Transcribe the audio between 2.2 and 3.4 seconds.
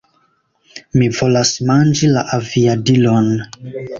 aviadilon!